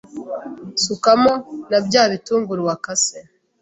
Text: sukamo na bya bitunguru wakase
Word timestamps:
sukamo 0.83 1.33
na 1.69 1.79
bya 1.85 2.03
bitunguru 2.11 2.61
wakase 2.67 3.17